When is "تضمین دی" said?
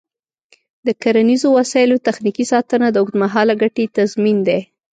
3.97-4.59